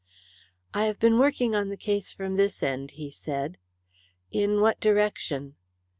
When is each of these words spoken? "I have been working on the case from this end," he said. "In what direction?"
"I 0.73 0.85
have 0.85 0.97
been 0.99 1.19
working 1.19 1.53
on 1.55 1.69
the 1.69 1.77
case 1.77 2.11
from 2.11 2.35
this 2.35 2.63
end," 2.63 2.89
he 2.97 3.11
said. 3.11 3.59
"In 4.31 4.59
what 4.59 4.79
direction?" 4.79 5.57